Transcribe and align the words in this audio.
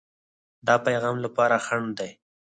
د 0.67 0.69
پیغام 0.85 1.15
لپاره 1.25 1.55
خنډ 1.65 1.89
دی. 1.99 2.11